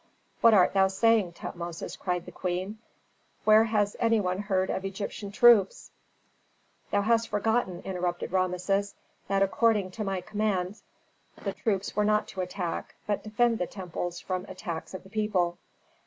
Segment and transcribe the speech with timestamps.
[0.41, 2.79] "What art thou saying, Tutmosis?" cried the queen.
[3.43, 5.91] "Where has any one heard of Egyptian troops"
[6.91, 8.95] "Thou hast forgotten," interrupted Rameses,
[9.27, 10.81] "that according to my commands
[11.35, 15.59] the troops were not to attack, but defend the temples from attacks of the people."